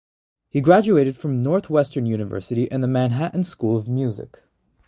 He 0.49 0.61
graduated 0.61 1.15
from 1.15 1.43
Northwestern 1.43 2.07
University 2.07 2.67
and 2.71 2.81
the 2.81 2.87
Manhattan 2.87 3.43
School 3.43 3.77
of 3.77 3.87
Music. 3.87 4.39